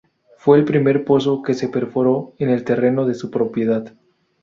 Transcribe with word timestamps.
Fue 0.35 0.57
el 0.57 0.65
primer 0.65 1.05
pozo 1.05 1.43
que 1.43 1.53
se 1.53 1.69
perforó 1.69 2.33
en 2.39 2.49
el 2.49 2.63
terreno 2.63 3.05
de 3.05 3.13
su 3.13 3.29
propiedad. 3.29 3.93